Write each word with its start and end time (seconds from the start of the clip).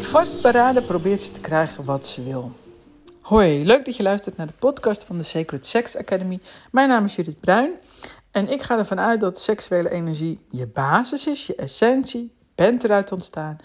Vastberaden 0.00 0.84
probeert 0.84 1.22
ze 1.22 1.30
te 1.30 1.40
krijgen 1.40 1.84
wat 1.84 2.06
ze 2.06 2.22
wil. 2.22 2.52
Hoi, 3.20 3.64
leuk 3.64 3.84
dat 3.84 3.96
je 3.96 4.02
luistert 4.02 4.36
naar 4.36 4.46
de 4.46 4.52
podcast 4.58 5.04
van 5.04 5.18
de 5.18 5.22
Sacred 5.22 5.66
Sex 5.66 5.96
Academy. 5.96 6.40
Mijn 6.70 6.88
naam 6.88 7.04
is 7.04 7.16
Judith 7.16 7.40
Bruin 7.40 7.70
en 8.30 8.48
ik 8.48 8.62
ga 8.62 8.78
ervan 8.78 9.00
uit 9.00 9.20
dat 9.20 9.40
seksuele 9.40 9.90
energie 9.90 10.40
je 10.50 10.66
basis 10.66 11.26
is, 11.26 11.46
je 11.46 11.54
essentie, 11.54 12.32
bent 12.54 12.84
eruit 12.84 13.12
ontstaan. 13.12 13.58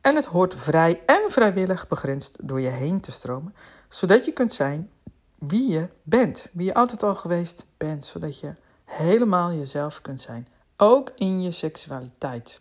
En 0.00 0.16
het 0.16 0.24
hoort 0.24 0.54
vrij 0.56 1.00
en 1.06 1.22
vrijwillig 1.26 1.88
begrensd 1.88 2.36
door 2.40 2.60
je 2.60 2.70
heen 2.70 3.00
te 3.00 3.12
stromen, 3.12 3.54
zodat 3.88 4.24
je 4.24 4.32
kunt 4.32 4.52
zijn 4.52 4.90
wie 5.38 5.70
je 5.70 5.86
bent, 6.02 6.48
wie 6.52 6.66
je 6.66 6.74
altijd 6.74 7.02
al 7.02 7.14
geweest 7.14 7.66
bent, 7.76 8.06
zodat 8.06 8.40
je 8.40 8.52
helemaal 8.90 9.52
jezelf 9.52 10.00
kunt 10.00 10.20
zijn, 10.20 10.48
ook 10.76 11.12
in 11.16 11.42
je 11.42 11.50
seksualiteit. 11.50 12.58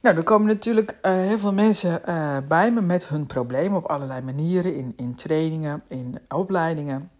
Nou, 0.00 0.16
er 0.16 0.22
komen 0.22 0.46
natuurlijk 0.46 0.98
uh, 1.02 1.12
heel 1.12 1.38
veel 1.38 1.52
mensen 1.52 2.02
uh, 2.08 2.36
bij 2.48 2.72
me 2.72 2.80
met 2.80 3.08
hun 3.08 3.26
problemen 3.26 3.78
op 3.78 3.84
allerlei 3.84 4.20
manieren. 4.20 4.76
In, 4.76 4.92
in 4.96 5.14
trainingen, 5.14 5.82
in 5.88 6.18
opleidingen, 6.28 7.10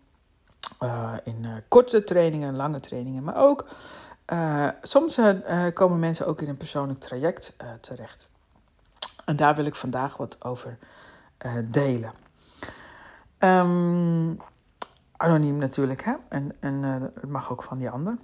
uh, 0.80 1.12
in 1.24 1.46
korte 1.68 2.04
trainingen, 2.04 2.56
lange 2.56 2.80
trainingen. 2.80 3.22
Maar 3.24 3.36
ook, 3.36 3.66
soms 4.82 5.20
komen 5.74 5.98
mensen 5.98 6.26
ook 6.26 6.40
in 6.40 6.48
een 6.48 6.56
persoonlijk 6.56 7.00
traject 7.00 7.56
terecht. 7.80 8.30
En 9.24 9.36
daar 9.36 9.54
wil 9.54 9.64
ik 9.64 9.74
vandaag 9.74 10.16
wat 10.16 10.44
over 10.44 10.78
delen. 11.70 12.12
Um, 13.38 14.40
anoniem 15.18 15.56
natuurlijk, 15.56 16.04
hè? 16.04 16.14
En, 16.28 16.52
en 16.60 16.82
het 17.14 17.28
mag 17.28 17.52
ook 17.52 17.62
van 17.62 17.78
die 17.78 17.90
ander. 17.90 18.16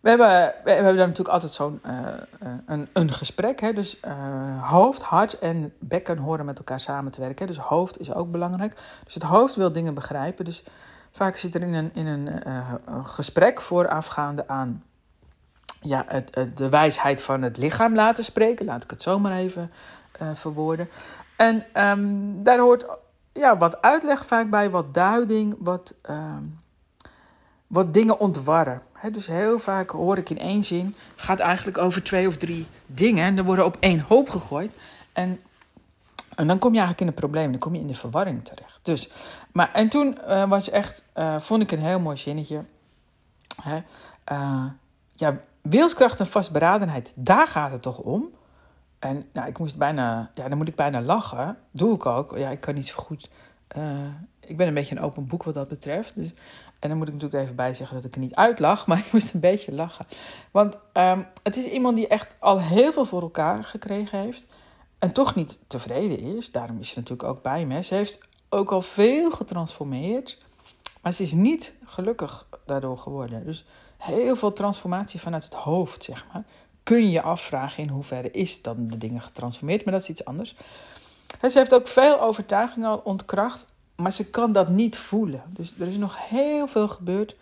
We 0.00 0.10
hebben, 0.10 0.54
we 0.64 0.70
hebben 0.70 0.96
daar 0.96 1.06
natuurlijk 1.06 1.34
altijd 1.34 1.52
zo'n 1.52 1.80
uh, 1.86 2.08
een, 2.66 2.88
een 2.92 3.12
gesprek. 3.12 3.60
Hè? 3.60 3.72
Dus 3.72 4.00
hoofd, 4.60 5.02
hart 5.02 5.38
en 5.38 5.72
bekken 5.78 6.18
horen 6.18 6.44
met 6.44 6.58
elkaar 6.58 6.80
samen 6.80 7.12
te 7.12 7.20
werken. 7.20 7.46
Hè? 7.46 7.52
Dus 7.52 7.62
hoofd 7.62 8.00
is 8.00 8.12
ook 8.12 8.30
belangrijk. 8.30 8.76
Dus 9.04 9.14
het 9.14 9.22
hoofd 9.22 9.54
wil 9.54 9.72
dingen 9.72 9.94
begrijpen. 9.94 10.44
Dus 10.44 10.64
vaak 11.10 11.36
zit 11.36 11.54
er 11.54 11.62
in 11.62 11.74
een, 11.74 11.90
in 11.94 12.06
een 12.06 12.40
gesprek 13.04 13.60
voorafgaande 13.60 14.48
aan 14.48 14.82
ja, 15.80 16.04
het, 16.08 16.34
het, 16.34 16.56
de 16.56 16.68
wijsheid 16.68 17.22
van 17.22 17.42
het 17.42 17.56
lichaam 17.56 17.94
laten 17.94 18.24
spreken. 18.24 18.66
Laat 18.66 18.82
ik 18.82 18.90
het 18.90 19.02
zo 19.02 19.18
maar 19.18 19.32
even 19.32 19.70
verwoorden. 20.32 20.88
En 21.36 21.64
um, 21.74 22.42
daar 22.42 22.58
hoort 22.58 22.86
ja, 23.44 23.56
wat 23.56 23.82
uitleg 23.82 24.26
vaak 24.26 24.50
bij, 24.50 24.70
wat 24.70 24.94
duiding, 24.94 25.56
wat, 25.58 25.94
um, 26.10 26.60
wat 27.66 27.94
dingen 27.94 28.20
ontwarren 28.20 28.82
dus 29.12 29.26
heel 29.26 29.58
vaak 29.58 29.90
hoor 29.90 30.18
ik 30.18 30.30
in 30.30 30.38
één 30.38 30.64
zin, 30.64 30.94
gaat 31.16 31.38
eigenlijk 31.38 31.78
over 31.78 32.02
twee 32.02 32.26
of 32.26 32.36
drie 32.36 32.66
dingen. 32.86 33.24
En 33.24 33.38
er 33.38 33.44
worden 33.44 33.64
op 33.64 33.76
één 33.80 34.00
hoop 34.00 34.28
gegooid. 34.30 34.72
En, 35.12 35.40
en 36.34 36.46
dan 36.46 36.58
kom 36.58 36.72
je 36.72 36.78
eigenlijk 36.78 37.00
in 37.00 37.06
een 37.06 37.28
probleem, 37.28 37.50
dan 37.50 37.60
kom 37.60 37.74
je 37.74 37.80
in 37.80 37.86
de 37.86 37.94
verwarring 37.94 38.44
terecht. 38.44 38.78
Dus, 38.82 39.10
maar, 39.52 39.72
en 39.72 39.88
toen 39.88 40.18
uh, 40.28 40.48
was 40.48 40.70
echt, 40.70 41.02
uh, 41.14 41.40
vond 41.40 41.62
ik 41.62 41.72
een 41.72 41.78
heel 41.78 42.00
mooi 42.00 42.16
zinnetje. 42.16 42.64
Hè, 43.62 43.78
uh, 44.32 44.64
ja, 45.12 45.40
wilskracht 45.60 46.20
en 46.20 46.26
vastberadenheid, 46.26 47.12
daar 47.16 47.46
gaat 47.46 47.72
het 47.72 47.82
toch 47.82 47.98
om? 47.98 48.28
En 49.04 49.26
nou, 49.32 49.48
ik 49.48 49.58
moest 49.58 49.76
bijna, 49.76 50.30
ja, 50.34 50.48
dan 50.48 50.58
moet 50.58 50.68
ik 50.68 50.74
bijna 50.74 51.00
lachen. 51.00 51.58
Doe 51.70 51.94
ik 51.94 52.06
ook. 52.06 52.38
Ja, 52.38 52.50
ik 52.50 52.60
kan 52.60 52.74
niet 52.74 52.86
zo 52.86 52.94
goed. 52.96 53.30
ik 54.40 54.56
ben 54.56 54.66
een 54.66 54.74
beetje 54.74 54.96
een 54.96 55.02
open 55.02 55.26
boek 55.26 55.42
wat 55.42 55.54
dat 55.54 55.68
betreft. 55.68 56.14
Dus 56.14 56.32
en 56.78 56.88
dan 56.88 56.98
moet 56.98 57.08
ik 57.08 57.14
natuurlijk 57.14 57.42
even 57.42 57.56
bij 57.56 57.74
zeggen 57.74 57.96
dat 57.96 58.04
ik 58.04 58.14
er 58.14 58.20
niet 58.20 58.34
uitlag, 58.34 58.86
maar 58.86 58.98
ik 58.98 59.12
moest 59.12 59.34
een 59.34 59.40
beetje 59.40 59.72
lachen. 59.72 60.06
Want 60.50 60.78
um, 60.92 61.26
het 61.42 61.56
is 61.56 61.64
iemand 61.64 61.96
die 61.96 62.08
echt 62.08 62.36
al 62.38 62.60
heel 62.60 62.92
veel 62.92 63.04
voor 63.04 63.20
elkaar 63.20 63.64
gekregen 63.64 64.18
heeft. 64.18 64.46
En 64.98 65.12
toch 65.12 65.34
niet 65.34 65.58
tevreden 65.66 66.18
is. 66.36 66.52
Daarom 66.52 66.78
is 66.78 66.88
ze 66.88 66.98
natuurlijk 66.98 67.28
ook 67.28 67.42
bij 67.42 67.66
me. 67.66 67.82
Ze 67.82 67.94
heeft 67.94 68.18
ook 68.48 68.72
al 68.72 68.82
veel 68.82 69.30
getransformeerd. 69.30 70.42
Maar 71.02 71.12
ze 71.12 71.22
is 71.22 71.32
niet 71.32 71.74
gelukkig 71.84 72.46
daardoor 72.66 72.98
geworden. 72.98 73.44
Dus 73.44 73.64
heel 73.96 74.36
veel 74.36 74.52
transformatie 74.52 75.20
vanuit 75.20 75.44
het 75.44 75.54
hoofd, 75.54 76.02
zeg 76.02 76.26
maar. 76.32 76.44
Kun 76.84 77.10
je 77.10 77.22
afvragen 77.22 77.82
in 77.82 77.88
hoeverre 77.88 78.30
is 78.30 78.62
dan 78.62 78.88
de 78.88 78.98
dingen 78.98 79.22
getransformeerd. 79.22 79.84
Maar 79.84 79.94
dat 79.94 80.02
is 80.02 80.08
iets 80.08 80.24
anders. 80.24 80.56
En 81.40 81.50
ze 81.50 81.58
heeft 81.58 81.74
ook 81.74 81.88
veel 81.88 82.20
overtuigingen 82.20 82.88
al 82.88 83.00
ontkracht 83.04 83.66
maar 83.96 84.12
ze 84.12 84.30
kan 84.30 84.52
dat 84.52 84.68
niet 84.68 84.96
voelen. 84.96 85.42
Dus 85.48 85.74
er 85.78 85.86
is 85.86 85.96
nog 85.96 86.28
heel 86.28 86.66
veel 86.66 86.88
gebeurd 86.88 87.36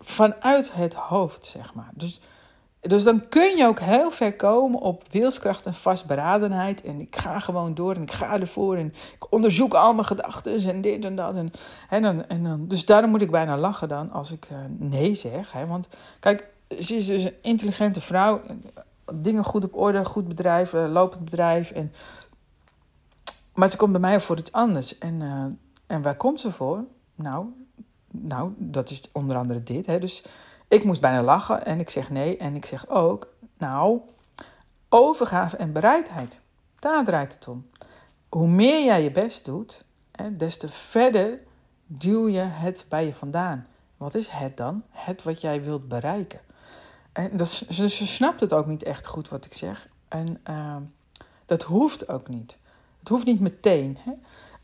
vanuit 0.00 0.72
het 0.72 0.94
hoofd, 0.94 1.46
zeg 1.46 1.74
maar. 1.74 1.90
Dus, 1.94 2.20
dus 2.80 3.04
dan 3.04 3.28
kun 3.28 3.56
je 3.56 3.66
ook 3.66 3.80
heel 3.80 4.10
ver 4.10 4.36
komen 4.36 4.80
op 4.80 5.04
wilskracht 5.10 5.66
en 5.66 5.74
vastberadenheid. 5.74 6.82
En 6.82 7.00
ik 7.00 7.16
ga 7.16 7.38
gewoon 7.38 7.74
door 7.74 7.94
en 7.94 8.02
ik 8.02 8.12
ga 8.12 8.40
ervoor. 8.40 8.76
En 8.76 8.94
ik 9.14 9.32
onderzoek 9.32 9.74
al 9.74 9.94
mijn 9.94 10.06
gedachten 10.06 10.68
en 10.68 10.80
dit 10.80 11.04
en 11.04 11.16
dat. 11.16 11.34
En, 11.34 11.50
en, 11.88 12.28
en 12.28 12.68
dus 12.68 12.84
daarom 12.84 13.10
moet 13.10 13.22
ik 13.22 13.30
bijna 13.30 13.58
lachen 13.58 13.88
dan 13.88 14.10
als 14.10 14.30
ik 14.30 14.48
uh, 14.52 14.58
nee 14.78 15.14
zeg. 15.14 15.52
Hè? 15.52 15.66
Want 15.66 15.88
kijk, 16.20 16.49
ze 16.78 16.96
is 16.96 17.06
dus 17.06 17.24
een 17.24 17.34
intelligente 17.42 18.00
vrouw. 18.00 18.40
Dingen 19.14 19.44
goed 19.44 19.64
op 19.64 19.76
orde, 19.76 20.04
goed 20.04 20.28
bedrijf, 20.28 20.72
uh, 20.72 20.92
lopend 20.92 21.24
bedrijf. 21.24 21.70
En 21.70 21.92
maar 23.54 23.68
ze 23.68 23.76
komt 23.76 23.92
bij 23.92 24.00
mij 24.00 24.20
voor 24.20 24.38
iets 24.38 24.52
anders. 24.52 24.98
En, 24.98 25.20
uh, 25.20 25.44
en 25.86 26.02
waar 26.02 26.16
komt 26.16 26.40
ze 26.40 26.50
voor? 26.50 26.84
Nou, 27.14 27.46
nou, 28.10 28.52
dat 28.56 28.90
is 28.90 29.08
onder 29.12 29.36
andere 29.36 29.62
dit. 29.62 29.86
Hè. 29.86 29.98
Dus 29.98 30.24
ik 30.68 30.84
moest 30.84 31.00
bijna 31.00 31.22
lachen 31.22 31.66
en 31.66 31.80
ik 31.80 31.90
zeg 31.90 32.10
nee. 32.10 32.36
En 32.36 32.54
ik 32.54 32.66
zeg 32.66 32.88
ook, 32.88 33.28
nou, 33.58 34.00
overgave 34.88 35.56
en 35.56 35.72
bereidheid. 35.72 36.40
Daar 36.78 37.04
draait 37.04 37.32
het 37.32 37.48
om. 37.48 37.66
Hoe 38.28 38.48
meer 38.48 38.84
jij 38.84 39.02
je 39.02 39.10
best 39.10 39.44
doet, 39.44 39.84
hè, 40.12 40.36
des 40.36 40.56
te 40.56 40.68
verder 40.68 41.38
duw 41.86 42.28
je 42.28 42.40
het 42.40 42.86
bij 42.88 43.06
je 43.06 43.14
vandaan. 43.14 43.66
Wat 43.96 44.14
is 44.14 44.28
het 44.28 44.56
dan? 44.56 44.82
Het 44.90 45.22
wat 45.22 45.40
jij 45.40 45.62
wilt 45.62 45.88
bereiken. 45.88 46.40
En 47.12 47.36
dat, 47.36 47.48
ze, 47.50 47.88
snapt 47.88 48.40
het 48.40 48.52
ook 48.52 48.66
niet 48.66 48.82
echt 48.82 49.06
goed 49.06 49.28
wat 49.28 49.44
ik 49.44 49.52
zeg. 49.52 49.88
En 50.08 50.40
uh, 50.50 50.76
dat 51.46 51.62
hoeft 51.62 52.08
ook 52.08 52.28
niet. 52.28 52.58
Het 52.98 53.08
hoeft 53.08 53.26
niet 53.26 53.40
meteen. 53.40 53.98
Hè? 54.00 54.12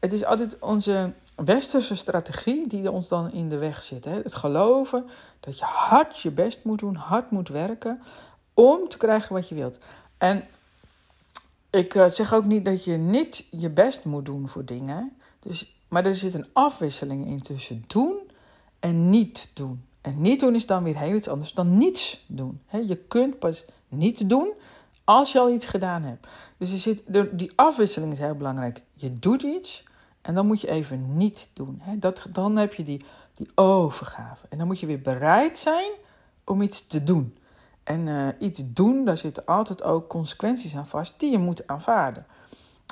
Het 0.00 0.12
is 0.12 0.24
altijd 0.24 0.58
onze 0.58 1.12
westerse 1.34 1.94
strategie 1.94 2.68
die 2.68 2.90
ons 2.90 3.08
dan 3.08 3.32
in 3.32 3.48
de 3.48 3.58
weg 3.58 3.82
zit. 3.82 4.04
Hè? 4.04 4.14
Het 4.14 4.34
geloven 4.34 5.08
dat 5.40 5.58
je 5.58 5.64
hard 5.64 6.20
je 6.20 6.30
best 6.30 6.64
moet 6.64 6.78
doen, 6.78 6.94
hard 6.94 7.30
moet 7.30 7.48
werken 7.48 8.02
om 8.54 8.88
te 8.88 8.96
krijgen 8.96 9.34
wat 9.34 9.48
je 9.48 9.54
wilt. 9.54 9.78
En 10.18 10.44
ik 11.70 11.94
uh, 11.94 12.08
zeg 12.08 12.34
ook 12.34 12.44
niet 12.44 12.64
dat 12.64 12.84
je 12.84 12.96
niet 12.96 13.44
je 13.50 13.70
best 13.70 14.04
moet 14.04 14.24
doen 14.24 14.48
voor 14.48 14.64
dingen. 14.64 15.16
Dus, 15.38 15.76
maar 15.88 16.06
er 16.06 16.16
zit 16.16 16.34
een 16.34 16.46
afwisseling 16.52 17.26
in 17.26 17.42
tussen 17.42 17.84
doen 17.86 18.30
en 18.80 19.10
niet 19.10 19.48
doen. 19.54 19.84
En 20.06 20.20
niet 20.20 20.40
doen 20.40 20.54
is 20.54 20.66
dan 20.66 20.82
weer 20.82 20.98
heel 20.98 21.14
iets 21.14 21.28
anders 21.28 21.52
dan 21.52 21.78
niets 21.78 22.24
doen. 22.26 22.60
Je 22.70 22.96
kunt 22.96 23.38
pas 23.38 23.64
niet 23.88 24.28
doen 24.28 24.52
als 25.04 25.32
je 25.32 25.38
al 25.38 25.50
iets 25.50 25.66
gedaan 25.66 26.02
hebt. 26.02 26.26
Dus 26.56 26.82
zit, 26.82 27.02
die 27.32 27.52
afwisseling 27.56 28.12
is 28.12 28.18
heel 28.18 28.34
belangrijk. 28.34 28.82
Je 28.94 29.12
doet 29.12 29.42
iets 29.42 29.84
en 30.22 30.34
dan 30.34 30.46
moet 30.46 30.60
je 30.60 30.70
even 30.70 31.16
niet 31.16 31.48
doen. 31.52 31.82
Dat, 31.96 32.26
dan 32.32 32.56
heb 32.56 32.74
je 32.74 32.84
die, 32.84 33.04
die 33.34 33.48
overgave. 33.54 34.46
En 34.48 34.58
dan 34.58 34.66
moet 34.66 34.80
je 34.80 34.86
weer 34.86 35.00
bereid 35.00 35.58
zijn 35.58 35.90
om 36.44 36.62
iets 36.62 36.86
te 36.86 37.04
doen. 37.04 37.36
En 37.82 38.06
uh, 38.06 38.28
iets 38.38 38.62
doen, 38.64 39.04
daar 39.04 39.16
zitten 39.16 39.46
altijd 39.46 39.82
ook 39.82 40.08
consequenties 40.08 40.76
aan 40.76 40.86
vast 40.86 41.14
die 41.20 41.30
je 41.30 41.38
moet 41.38 41.66
aanvaarden. 41.66 42.26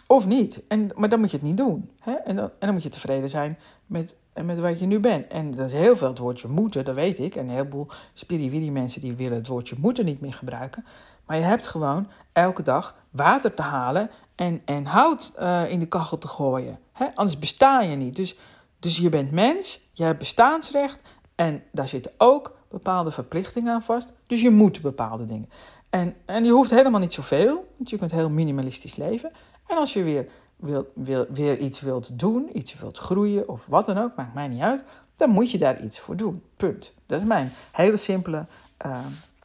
Of 0.06 0.26
niet. 0.26 0.62
En, 0.68 0.90
maar 0.94 1.08
dan 1.08 1.20
moet 1.20 1.30
je 1.30 1.36
het 1.36 1.46
niet 1.46 1.56
doen. 1.56 1.90
Hè? 2.00 2.12
En, 2.12 2.36
dan, 2.36 2.44
en 2.44 2.56
dan 2.58 2.72
moet 2.72 2.82
je 2.82 2.88
tevreden 2.88 3.28
zijn 3.28 3.58
met, 3.86 4.16
met 4.42 4.58
wat 4.58 4.80
je 4.80 4.86
nu 4.86 5.00
bent. 5.00 5.26
En 5.26 5.50
dat 5.50 5.66
is 5.66 5.72
heel 5.72 5.96
veel 5.96 6.08
het 6.08 6.18
woordje 6.18 6.48
moeten, 6.48 6.84
dat 6.84 6.94
weet 6.94 7.18
ik. 7.18 7.36
En 7.36 7.44
een 7.44 7.50
heleboel 7.50 7.88
spiriwiri 8.12 8.70
mensen 8.70 9.00
die 9.00 9.14
willen 9.14 9.38
het 9.38 9.46
woordje 9.46 9.76
moeten 9.78 10.04
niet 10.04 10.20
meer 10.20 10.32
gebruiken. 10.32 10.84
Maar 11.26 11.36
je 11.36 11.42
hebt 11.42 11.66
gewoon 11.66 12.08
elke 12.32 12.62
dag 12.62 12.96
water 13.10 13.54
te 13.54 13.62
halen 13.62 14.10
en, 14.34 14.62
en 14.64 14.86
hout 14.86 15.32
uh, 15.40 15.70
in 15.70 15.78
de 15.78 15.86
kachel 15.86 16.18
te 16.18 16.28
gooien. 16.28 16.78
Hè? 16.92 17.06
Anders 17.14 17.38
besta 17.38 17.82
je 17.82 17.96
niet. 17.96 18.16
Dus, 18.16 18.36
dus 18.78 18.96
je 18.96 19.08
bent 19.08 19.30
mens, 19.30 19.88
je 19.92 20.04
hebt 20.04 20.18
bestaansrecht 20.18 21.00
en 21.34 21.62
daar 21.72 21.88
zitten 21.88 22.12
ook 22.18 22.56
bepaalde 22.70 23.10
verplichtingen 23.10 23.72
aan 23.72 23.82
vast. 23.82 24.12
Dus 24.26 24.40
je 24.40 24.50
moet 24.50 24.82
bepaalde 24.82 25.26
dingen. 25.26 25.48
En, 25.90 26.14
en 26.24 26.44
je 26.44 26.50
hoeft 26.50 26.70
helemaal 26.70 27.00
niet 27.00 27.12
zoveel, 27.12 27.72
want 27.76 27.90
je 27.90 27.98
kunt 27.98 28.12
heel 28.12 28.30
minimalistisch 28.30 28.96
leven. 28.96 29.32
En 29.66 29.76
als 29.76 29.92
je 29.92 30.02
weer, 30.02 30.26
wil, 30.56 30.92
wil, 30.94 31.26
weer 31.28 31.58
iets 31.58 31.80
wilt 31.80 32.18
doen, 32.18 32.58
iets 32.58 32.74
wilt 32.74 32.98
groeien 32.98 33.48
of 33.48 33.66
wat 33.66 33.86
dan 33.86 33.98
ook, 33.98 34.16
maakt 34.16 34.34
mij 34.34 34.48
niet 34.48 34.62
uit, 34.62 34.84
dan 35.16 35.30
moet 35.30 35.50
je 35.50 35.58
daar 35.58 35.82
iets 35.82 36.00
voor 36.00 36.16
doen. 36.16 36.42
Punt. 36.56 36.92
Dat 37.06 37.20
is 37.20 37.26
mijn 37.26 37.52
hele 37.72 37.96
simpele. 37.96 38.46
Uh, 38.86 38.98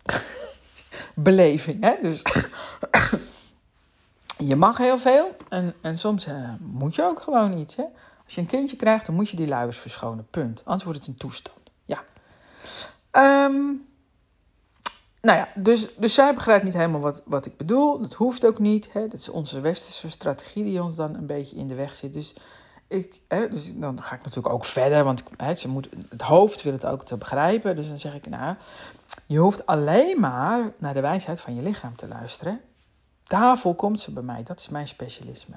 beleving. 1.15 1.83
Hè? 1.83 1.95
Dus 2.01 2.21
je 4.49 4.55
mag 4.55 4.77
heel 4.77 4.99
veel 4.99 5.35
en, 5.49 5.73
en 5.81 5.97
soms 5.97 6.27
uh, 6.27 6.53
moet 6.59 6.95
je 6.95 7.03
ook 7.03 7.21
gewoon 7.21 7.57
iets. 7.57 7.75
Hè? 7.75 7.83
Als 8.23 8.35
je 8.35 8.41
een 8.41 8.47
kindje 8.47 8.75
krijgt, 8.75 9.05
dan 9.05 9.15
moet 9.15 9.29
je 9.29 9.37
die 9.37 9.47
luiers 9.47 9.77
verschonen. 9.77 10.27
Punt. 10.29 10.61
Anders 10.65 10.83
wordt 10.83 10.99
het 10.99 11.07
een 11.07 11.17
toestand. 11.17 11.57
Ja. 11.85 12.03
Um, 13.45 13.88
nou 15.21 15.37
ja, 15.37 15.47
dus, 15.55 15.95
dus 15.95 16.13
zij 16.13 16.33
begrijpt 16.33 16.63
niet 16.63 16.73
helemaal 16.73 16.99
wat, 16.99 17.21
wat 17.25 17.45
ik 17.45 17.57
bedoel. 17.57 17.99
Dat 17.99 18.13
hoeft 18.13 18.45
ook 18.45 18.59
niet. 18.59 18.93
Hè? 18.93 19.07
Dat 19.07 19.19
is 19.19 19.29
onze 19.29 19.59
westerse 19.59 20.09
strategie 20.09 20.63
die 20.63 20.83
ons 20.83 20.95
dan 20.95 21.15
een 21.15 21.25
beetje 21.25 21.55
in 21.55 21.67
de 21.67 21.75
weg 21.75 21.95
zit. 21.95 22.13
Dus, 22.13 22.33
ik, 22.87 23.21
hè, 23.27 23.49
dus 23.49 23.75
dan 23.75 24.01
ga 24.01 24.15
ik 24.15 24.23
natuurlijk 24.23 24.53
ook 24.53 24.65
verder. 24.65 25.03
Want 25.03 25.23
hè, 25.37 25.53
ze 25.53 25.67
moet, 25.67 25.89
het 26.09 26.21
hoofd 26.21 26.61
wil 26.61 26.73
het 26.73 26.85
ook 26.85 27.05
te 27.05 27.17
begrijpen. 27.17 27.75
Dus 27.75 27.87
dan 27.87 27.99
zeg 27.99 28.13
ik, 28.13 28.29
nou, 28.29 28.55
je 29.25 29.37
hoeft 29.37 29.65
alleen 29.65 30.19
maar 30.19 30.71
naar 30.77 30.93
de 30.93 31.01
wijsheid 31.01 31.41
van 31.41 31.55
je 31.55 31.61
lichaam 31.61 31.95
te 31.95 32.07
luisteren. 32.07 32.61
Daarvoor 33.23 33.75
komt 33.75 33.99
ze 33.99 34.11
bij 34.11 34.23
mij. 34.23 34.43
Dat 34.43 34.59
is 34.59 34.69
mijn 34.69 34.87
specialisme. 34.87 35.55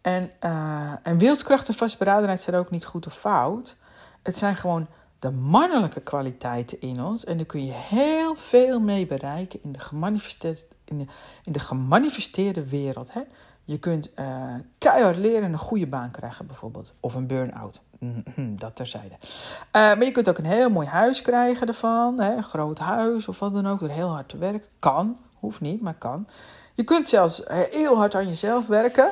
En, 0.00 0.30
uh, 0.44 0.92
en 1.02 1.18
wilskracht 1.18 1.68
en 1.68 1.74
vastberadenheid 1.74 2.40
zijn 2.40 2.56
ook 2.56 2.70
niet 2.70 2.84
goed 2.84 3.06
of 3.06 3.14
fout. 3.14 3.76
Het 4.22 4.36
zijn 4.36 4.56
gewoon 4.56 4.86
de 5.18 5.30
mannelijke 5.30 6.00
kwaliteiten 6.00 6.80
in 6.80 7.02
ons. 7.02 7.24
En 7.24 7.36
daar 7.36 7.46
kun 7.46 7.66
je 7.66 7.72
heel 7.72 8.34
veel 8.34 8.80
mee 8.80 9.06
bereiken 9.06 9.62
in 9.62 9.72
de 9.72 9.78
gemanifesteerde, 9.78 10.60
in 10.84 11.08
de, 11.44 11.58
gemanifesteerde 11.58 12.68
wereld. 12.68 13.12
Hè? 13.12 13.20
Je 13.64 13.78
kunt 13.78 14.10
uh, 14.16 14.54
keihard 14.78 15.16
leren 15.16 15.42
en 15.42 15.52
een 15.52 15.58
goede 15.58 15.86
baan 15.86 16.10
krijgen, 16.10 16.46
bijvoorbeeld. 16.46 16.94
Of 17.00 17.14
een 17.14 17.26
burn-out. 17.26 17.80
Dat 18.36 18.76
terzijde. 18.76 19.14
Uh, 19.14 19.22
maar 19.72 20.04
je 20.04 20.10
kunt 20.10 20.28
ook 20.28 20.38
een 20.38 20.44
heel 20.44 20.70
mooi 20.70 20.86
huis 20.86 21.22
krijgen 21.22 21.66
ervan. 21.66 22.20
Hè? 22.20 22.36
Een 22.36 22.42
groot 22.42 22.78
huis 22.78 23.28
of 23.28 23.38
wat 23.38 23.54
dan 23.54 23.66
ook. 23.66 23.80
Door 23.80 23.88
heel 23.88 24.10
hard 24.10 24.28
te 24.28 24.38
werken. 24.38 24.68
Kan. 24.78 25.16
Hoeft 25.40 25.60
niet, 25.60 25.80
maar 25.80 25.94
kan. 25.98 26.26
Je 26.74 26.84
kunt 26.84 27.08
zelfs 27.08 27.42
heel 27.70 27.96
hard 27.96 28.14
aan 28.14 28.28
jezelf 28.28 28.66
werken. 28.66 29.10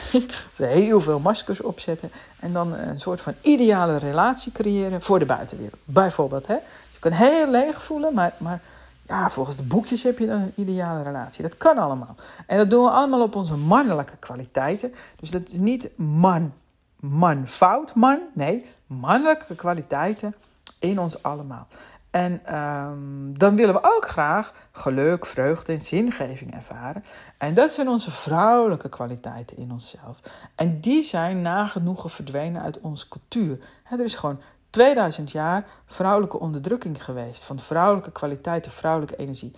heel 0.56 1.00
veel 1.00 1.18
maskers 1.18 1.60
opzetten. 1.60 2.10
En 2.40 2.52
dan 2.52 2.72
een 2.72 3.00
soort 3.00 3.20
van 3.20 3.34
ideale 3.40 3.96
relatie 3.96 4.52
creëren 4.52 5.02
voor 5.02 5.18
de 5.18 5.24
buitenwereld. 5.24 5.80
Bijvoorbeeld. 5.84 6.46
Hè? 6.46 6.54
Je 6.92 6.98
kan 6.98 7.12
heel 7.12 7.50
leeg 7.50 7.82
voelen, 7.82 8.14
maar, 8.14 8.34
maar 8.38 8.60
ja, 9.06 9.30
volgens 9.30 9.56
de 9.56 9.62
boekjes 9.62 10.02
heb 10.02 10.18
je 10.18 10.26
dan 10.26 10.40
een 10.40 10.52
ideale 10.54 11.02
relatie. 11.02 11.42
Dat 11.42 11.56
kan 11.56 11.78
allemaal. 11.78 12.14
En 12.46 12.58
dat 12.58 12.70
doen 12.70 12.84
we 12.84 12.90
allemaal 12.90 13.22
op 13.22 13.34
onze 13.34 13.56
mannelijke 13.56 14.16
kwaliteiten. 14.16 14.94
Dus 15.16 15.30
dat 15.30 15.42
is 15.46 15.52
niet 15.52 15.88
man, 15.96 16.52
man, 17.00 17.48
fout, 17.48 17.94
man. 17.94 18.18
Nee, 18.32 18.66
mannelijke 18.86 19.54
kwaliteiten 19.54 20.34
in 20.78 20.98
ons 20.98 21.22
allemaal. 21.22 21.66
En 22.16 22.56
um, 22.56 23.38
dan 23.38 23.56
willen 23.56 23.74
we 23.74 23.96
ook 23.96 24.08
graag 24.08 24.52
geluk, 24.72 25.26
vreugde 25.26 25.72
en 25.72 25.80
zingeving 25.80 26.54
ervaren. 26.54 27.04
En 27.38 27.54
dat 27.54 27.72
zijn 27.72 27.88
onze 27.88 28.10
vrouwelijke 28.10 28.88
kwaliteiten 28.88 29.56
in 29.56 29.72
onszelf. 29.72 30.20
En 30.54 30.80
die 30.80 31.02
zijn 31.02 31.42
nagenoeg 31.42 32.12
verdwenen 32.12 32.62
uit 32.62 32.80
onze 32.80 33.08
cultuur. 33.08 33.58
er 33.90 34.00
is 34.00 34.14
gewoon 34.14 34.40
2000 34.70 35.30
jaar 35.30 35.66
vrouwelijke 35.86 36.38
onderdrukking 36.38 37.04
geweest 37.04 37.44
van 37.44 37.58
vrouwelijke 37.58 38.12
kwaliteiten, 38.12 38.70
vrouwelijke 38.70 39.16
energie. 39.16 39.52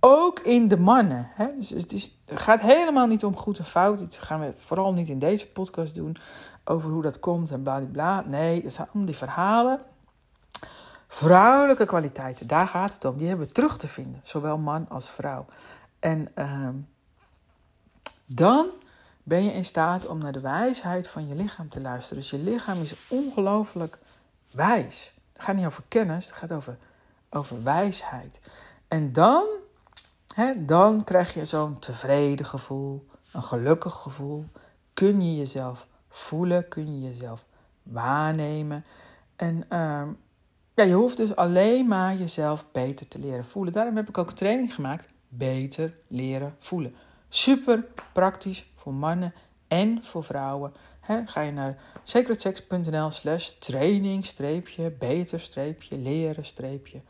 Ook 0.00 0.40
in 0.40 0.68
de 0.68 0.78
mannen. 0.78 1.30
Dus 1.58 1.70
het, 1.70 1.92
is, 1.92 2.18
gaat 2.26 2.60
helemaal 2.60 3.06
niet 3.06 3.24
om 3.24 3.36
goed 3.36 3.58
en 3.58 3.64
fout. 3.64 3.98
Dat 3.98 4.14
gaan 4.14 4.40
we 4.40 4.52
vooral 4.56 4.92
niet 4.92 5.08
in 5.08 5.18
deze 5.18 5.46
podcast 5.46 5.94
doen 5.94 6.16
over 6.64 6.90
hoe 6.90 7.02
dat 7.02 7.18
komt 7.18 7.50
en 7.50 7.62
bla 7.62 7.80
bla. 7.92 8.24
Nee, 8.26 8.62
het 8.62 8.72
zijn 8.72 8.86
allemaal 8.86 9.06
die 9.06 9.16
verhalen 9.16 9.80
Vrouwelijke 11.14 11.84
kwaliteiten, 11.84 12.46
daar 12.46 12.66
gaat 12.66 12.94
het 12.94 13.04
om. 13.04 13.16
Die 13.16 13.28
hebben 13.28 13.46
we 13.46 13.52
terug 13.52 13.76
te 13.76 13.88
vinden, 13.88 14.20
zowel 14.22 14.58
man 14.58 14.88
als 14.88 15.10
vrouw. 15.10 15.46
En 15.98 16.28
uh, 16.38 16.68
dan 18.26 18.66
ben 19.22 19.44
je 19.44 19.52
in 19.52 19.64
staat 19.64 20.06
om 20.06 20.18
naar 20.18 20.32
de 20.32 20.40
wijsheid 20.40 21.08
van 21.08 21.28
je 21.28 21.34
lichaam 21.34 21.68
te 21.68 21.80
luisteren. 21.80 22.22
Dus 22.22 22.30
je 22.30 22.38
lichaam 22.38 22.82
is 22.82 22.94
ongelooflijk 23.08 23.98
wijs. 24.50 25.14
Het 25.32 25.42
gaat 25.42 25.56
niet 25.56 25.66
over 25.66 25.82
kennis, 25.88 26.26
het 26.26 26.34
gaat 26.34 26.52
over, 26.52 26.76
over 27.30 27.62
wijsheid. 27.62 28.40
En 28.88 29.12
dan, 29.12 29.44
hè, 30.34 30.64
dan 30.64 31.04
krijg 31.04 31.34
je 31.34 31.44
zo'n 31.44 31.78
tevreden 31.78 32.46
gevoel, 32.46 33.06
een 33.32 33.42
gelukkig 33.42 33.94
gevoel. 33.94 34.44
Kun 34.94 35.30
je 35.30 35.36
jezelf 35.36 35.86
voelen, 36.08 36.68
kun 36.68 37.00
je 37.00 37.08
jezelf 37.08 37.44
waarnemen. 37.82 38.84
En 39.36 39.66
uh, 39.72 40.02
ja, 40.74 40.84
je 40.84 40.94
hoeft 40.94 41.16
dus 41.16 41.36
alleen 41.36 41.86
maar 41.86 42.16
jezelf 42.16 42.66
beter 42.72 43.08
te 43.08 43.18
leren 43.18 43.44
voelen. 43.44 43.72
Daarom 43.72 43.96
heb 43.96 44.08
ik 44.08 44.18
ook 44.18 44.28
een 44.28 44.34
training 44.34 44.74
gemaakt. 44.74 45.06
Beter 45.28 45.94
leren 46.08 46.56
voelen. 46.58 46.94
Super 47.28 47.86
praktisch 48.12 48.66
voor 48.76 48.94
mannen 48.94 49.34
en 49.68 50.04
voor 50.04 50.24
vrouwen. 50.24 50.72
ga 51.26 51.40
je 51.40 51.52
naar 51.52 51.78
secretsex.nl 52.02 53.10
slash 53.10 53.48
training 53.48 54.26
streepje, 54.26 54.90
beter 54.90 55.40
streepje, 55.40 55.98
leren 55.98 56.46
streepje, 56.46 57.00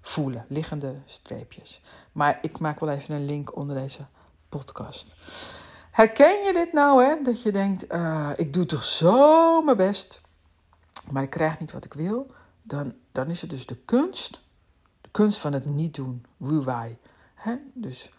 voelen. 0.00 0.44
Liggende 0.48 0.94
streepjes. 1.04 1.80
Maar 2.12 2.38
ik 2.42 2.58
maak 2.58 2.80
wel 2.80 2.90
even 2.90 3.14
een 3.14 3.24
link 3.24 3.56
onder 3.56 3.76
deze 3.76 4.06
podcast. 4.48 5.16
Herken 5.90 6.42
je 6.44 6.52
dit 6.52 6.72
nou, 6.72 7.04
hè? 7.04 7.22
Dat 7.22 7.42
je 7.42 7.52
denkt, 7.52 7.92
uh, 7.92 8.30
ik 8.36 8.52
doe 8.52 8.66
toch 8.66 8.84
zo 8.84 9.62
mijn 9.62 9.76
best, 9.76 10.20
maar 11.10 11.22
ik 11.22 11.30
krijg 11.30 11.58
niet 11.58 11.72
wat 11.72 11.84
ik 11.84 11.94
wil 11.94 12.30
dan, 12.68 12.94
dan 13.18 13.30
is 13.30 13.40
het 13.40 13.50
dus 13.50 13.66
de 13.66 13.76
kunst, 13.76 14.40
de 15.00 15.08
kunst 15.10 15.38
van 15.38 15.52
het 15.52 15.64
niet 15.64 15.94
doen, 15.94 16.24
wuwai. 16.36 16.98
Dus 17.74 18.10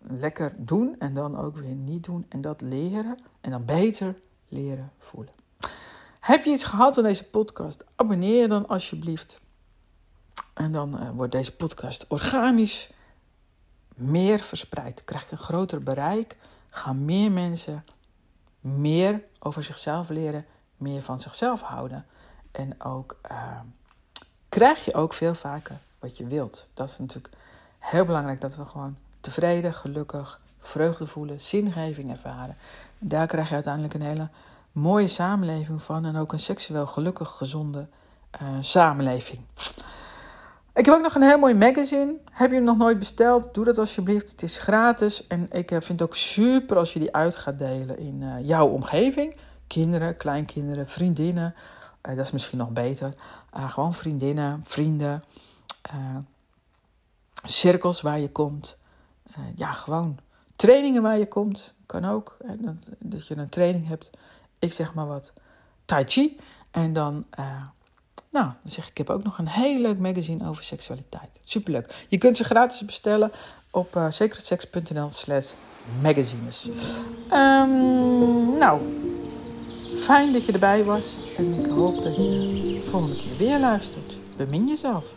lekker 0.00 0.54
doen 0.56 0.96
en 0.98 1.14
dan 1.14 1.38
ook 1.38 1.56
weer 1.56 1.74
niet 1.74 2.04
doen 2.04 2.26
en 2.28 2.40
dat 2.40 2.60
leren 2.60 3.18
en 3.40 3.50
dan 3.50 3.64
beter 3.64 4.20
leren 4.48 4.92
voelen. 4.98 5.34
Heb 6.20 6.44
je 6.44 6.50
iets 6.50 6.64
gehad 6.64 6.96
aan 6.96 7.02
deze 7.02 7.24
podcast? 7.24 7.84
Abonneer 7.94 8.40
je 8.40 8.48
dan 8.48 8.68
alsjeblieft. 8.68 9.40
En 10.54 10.72
dan 10.72 11.02
uh, 11.02 11.10
wordt 11.10 11.32
deze 11.32 11.56
podcast 11.56 12.06
organisch 12.08 12.92
meer 13.94 14.38
verspreid. 14.38 15.04
Krijg 15.04 15.24
ik 15.24 15.30
een 15.30 15.38
groter 15.38 15.82
bereik. 15.82 16.38
Gaan 16.68 17.04
meer 17.04 17.32
mensen 17.32 17.84
meer 18.60 19.24
over 19.38 19.62
zichzelf 19.62 20.08
leren, 20.08 20.46
meer 20.76 21.02
van 21.02 21.20
zichzelf 21.20 21.60
houden. 21.60 22.06
En 22.50 22.82
ook 22.82 23.20
uh, 23.30 23.60
krijg 24.54 24.84
je 24.84 24.94
ook 24.94 25.14
veel 25.14 25.34
vaker 25.34 25.76
wat 25.98 26.16
je 26.16 26.26
wilt. 26.26 26.68
Dat 26.74 26.88
is 26.88 26.98
natuurlijk 26.98 27.34
heel 27.78 28.04
belangrijk 28.04 28.40
dat 28.40 28.56
we 28.56 28.64
gewoon 28.64 28.96
tevreden, 29.20 29.74
gelukkig, 29.74 30.40
vreugde 30.58 31.06
voelen, 31.06 31.40
zingeving 31.40 32.10
ervaren. 32.10 32.56
Daar 32.98 33.26
krijg 33.26 33.48
je 33.48 33.54
uiteindelijk 33.54 33.94
een 33.94 34.02
hele 34.02 34.28
mooie 34.72 35.08
samenleving 35.08 35.82
van 35.82 36.04
en 36.04 36.16
ook 36.16 36.32
een 36.32 36.38
seksueel 36.38 36.86
gelukkig, 36.86 37.30
gezonde 37.30 37.86
uh, 38.42 38.48
samenleving. 38.60 39.40
Ik 40.74 40.84
heb 40.84 40.94
ook 40.94 41.02
nog 41.02 41.14
een 41.14 41.22
heel 41.22 41.38
mooi 41.38 41.54
magazine. 41.54 42.14
Heb 42.30 42.50
je 42.50 42.56
hem 42.56 42.64
nog 42.64 42.76
nooit 42.76 42.98
besteld? 42.98 43.54
Doe 43.54 43.64
dat 43.64 43.78
alsjeblieft. 43.78 44.30
Het 44.30 44.42
is 44.42 44.58
gratis. 44.58 45.26
En 45.26 45.48
ik 45.50 45.70
eh, 45.70 45.80
vind 45.80 46.00
het 46.00 46.08
ook 46.08 46.16
super 46.16 46.76
als 46.76 46.92
je 46.92 46.98
die 46.98 47.14
uit 47.14 47.36
gaat 47.36 47.58
delen 47.58 47.98
in 47.98 48.20
uh, 48.22 48.48
jouw 48.48 48.68
omgeving. 48.68 49.36
Kinderen, 49.66 50.16
kleinkinderen, 50.16 50.88
vriendinnen. 50.88 51.54
Uh, 52.08 52.16
dat 52.16 52.24
is 52.24 52.30
misschien 52.30 52.58
nog 52.58 52.70
beter. 52.70 53.14
Uh, 53.56 53.70
gewoon 53.70 53.94
vriendinnen, 53.94 54.60
vrienden. 54.64 55.24
Uh, 55.94 56.16
cirkels 57.44 58.00
waar 58.00 58.20
je 58.20 58.30
komt. 58.30 58.76
ja, 59.54 59.72
gewoon 59.72 60.18
trainingen 60.56 61.02
waar 61.02 61.18
je 61.18 61.28
komt. 61.28 61.74
Kan 61.86 62.04
ook. 62.04 62.36
Dat, 62.58 62.74
dat, 62.98 63.26
je 63.26 63.36
een 63.36 63.48
training 63.48 63.88
hebt. 63.88 64.10
Ik 64.58 64.72
zeg 64.72 64.94
maar 64.94 65.06
wat. 65.06 65.32
Tai 65.84 66.04
Chi. 66.06 66.40
En 66.70 66.92
dan, 66.92 67.26
nou, 68.30 68.46
dan 68.46 68.54
zeg 68.64 68.84
ik, 68.84 68.90
ik 68.90 68.98
heb 68.98 69.10
ook 69.10 69.24
nog 69.24 69.38
een 69.38 69.48
heel 69.48 69.80
leuk 69.80 69.98
magazine 69.98 70.48
over 70.48 70.64
seksualiteit. 70.64 71.30
Superleuk. 71.44 72.06
Je 72.08 72.18
kunt 72.18 72.36
ze 72.36 72.44
gratis 72.44 72.84
bestellen 72.84 73.32
op 73.70 73.96
uh, 73.96 74.06
secretsex.nl 74.10 75.10
slash 75.10 75.52
magazines. 76.02 76.68
Um, 77.32 78.58
nou, 78.58 78.80
Fijn 79.98 80.32
dat 80.32 80.44
je 80.44 80.52
erbij 80.52 80.84
was 80.84 81.16
en 81.36 81.58
ik 81.58 81.66
hoop 81.66 82.02
dat 82.02 82.16
je 82.16 82.22
de 82.22 82.90
volgende 82.90 83.16
keer 83.16 83.36
weer 83.38 83.58
luistert. 83.58 84.12
Bemin 84.36 84.68
jezelf. 84.68 85.14